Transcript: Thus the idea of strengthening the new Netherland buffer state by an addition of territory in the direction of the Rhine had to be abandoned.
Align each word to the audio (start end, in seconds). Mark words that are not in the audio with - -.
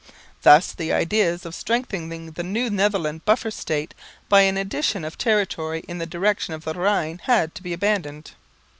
Thus 0.41 0.71
the 0.73 0.91
idea 0.91 1.31
of 1.31 1.53
strengthening 1.53 2.31
the 2.31 2.41
new 2.41 2.71
Netherland 2.71 3.23
buffer 3.23 3.51
state 3.51 3.93
by 4.29 4.41
an 4.41 4.57
addition 4.57 5.05
of 5.05 5.15
territory 5.15 5.83
in 5.87 5.99
the 5.99 6.07
direction 6.07 6.55
of 6.55 6.63
the 6.63 6.73
Rhine 6.73 7.21
had 7.25 7.53
to 7.53 7.61
be 7.61 7.71
abandoned. 7.71 8.31